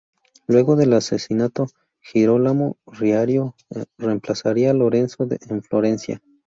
Luego 0.47 0.75
del 0.75 0.93
asesinato, 0.93 1.67
Girolamo 2.01 2.75
Riario 2.87 3.53
reemplazaría 3.99 4.71
a 4.71 4.73
Lorenzo 4.73 5.27
en 5.29 5.61
Florencia. 5.61 6.23